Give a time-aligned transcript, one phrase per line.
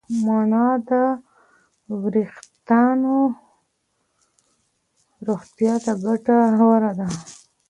[0.25, 0.91] مڼه د
[2.01, 3.17] وریښتانو
[5.27, 7.07] روغتیا ته ګټوره ده.